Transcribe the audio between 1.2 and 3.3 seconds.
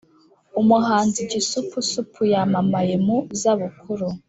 gisupusupu yamamaye mu